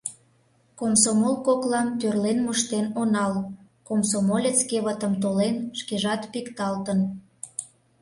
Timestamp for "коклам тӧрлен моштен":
1.45-2.85